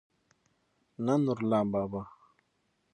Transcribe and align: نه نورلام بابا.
نه 1.05 1.13
نورلام 1.25 1.65
بابا. 1.73 2.01